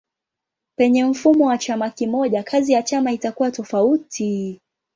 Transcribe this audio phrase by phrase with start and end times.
[0.77, 4.61] Penye mfumo wa chama kimoja kazi ya chama itakuwa tofauti.